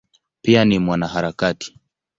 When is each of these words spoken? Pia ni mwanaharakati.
Pia 0.41 0.65
ni 0.65 0.79
mwanaharakati. 0.79 1.77